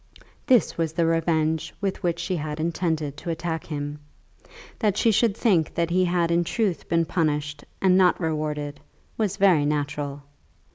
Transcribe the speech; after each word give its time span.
This 0.47 0.79
was 0.79 0.93
the 0.93 1.05
revenge 1.05 1.75
with 1.79 2.01
which 2.01 2.17
she 2.17 2.35
had 2.35 2.59
intended 2.59 3.15
to 3.17 3.29
attack 3.29 3.67
him. 3.67 3.99
That 4.79 4.97
she 4.97 5.11
should 5.11 5.37
think 5.37 5.75
that 5.75 5.91
he 5.91 6.05
had 6.05 6.31
in 6.31 6.43
truth 6.43 6.89
been 6.89 7.05
punished 7.05 7.63
and 7.79 7.99
not 7.99 8.19
rewarded, 8.19 8.79
was 9.15 9.37
very 9.37 9.63
natural. 9.63 10.23